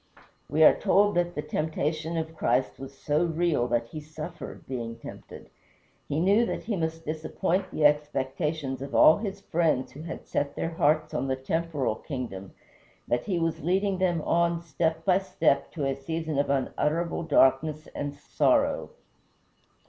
We 0.49 0.63
are 0.63 0.73
told 0.75 1.13
that 1.13 1.35
the 1.35 1.43
temptation 1.43 2.17
of 2.17 2.35
Christ 2.35 2.79
was 2.79 2.97
so 2.97 3.23
real 3.23 3.67
that 3.67 3.89
he 3.89 3.99
suffered, 4.01 4.65
being 4.67 4.95
tempted. 4.97 5.51
He 6.09 6.19
knew 6.19 6.43
that 6.47 6.63
he 6.63 6.75
must 6.75 7.05
disappoint 7.05 7.69
the 7.69 7.85
expectations 7.85 8.81
of 8.81 8.95
all 8.95 9.17
his 9.19 9.41
friends 9.41 9.91
who 9.91 10.01
had 10.01 10.25
set 10.25 10.55
their 10.55 10.71
hearts 10.71 11.13
on 11.13 11.27
the 11.27 11.35
temporal 11.35 11.97
kingdom, 11.97 12.55
that 13.07 13.25
he 13.25 13.37
was 13.37 13.61
leading 13.61 13.99
them 13.99 14.23
on 14.23 14.63
step 14.63 15.05
by 15.05 15.19
step 15.19 15.71
to 15.73 15.85
a 15.85 15.93
season 15.93 16.39
of 16.39 16.49
unutterable 16.49 17.21
darkness 17.21 17.85
and 17.93 18.15
sorrow. 18.15 18.89